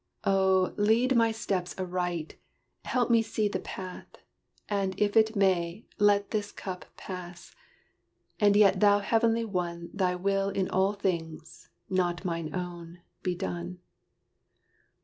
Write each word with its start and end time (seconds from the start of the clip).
Oh, 0.25 0.73
lead 0.77 1.15
my 1.15 1.31
steps 1.31 1.75
aright! 1.77 2.35
Help 2.85 3.11
me 3.11 3.21
see 3.21 3.47
the 3.47 3.59
path: 3.59 4.07
and 4.67 4.99
if 4.99 5.15
it 5.15 5.35
may, 5.35 5.85
Let 5.99 6.31
this 6.31 6.51
cup 6.51 6.85
pass: 6.97 7.53
and 8.39 8.55
yet 8.55 8.79
Thou 8.79 8.97
heavenly 8.97 9.45
One 9.45 9.91
Thy 9.93 10.15
will 10.15 10.49
in 10.49 10.67
all 10.71 10.93
things, 10.93 11.69
not 11.87 12.25
mine 12.25 12.55
own, 12.55 13.01
be 13.21 13.35
done." 13.35 13.77